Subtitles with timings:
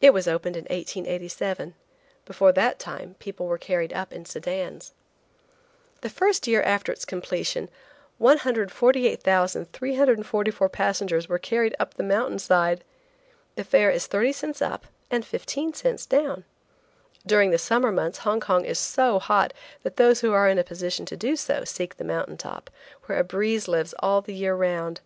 [0.00, 1.74] It was opened in 1887.
[2.24, 4.94] Before that time people were carried up in sedans.
[6.00, 7.68] The first year after its completion
[8.16, 12.82] 148,344 passengers were carried up the mountain side.
[13.56, 16.44] The fare is thirty cents up and fifteen cents down.
[17.26, 20.64] During the summer months Hong Kong is so hot that those who are in a
[20.64, 22.70] position to do so seek the mountain top,
[23.04, 25.02] where a breeze lives all the year round.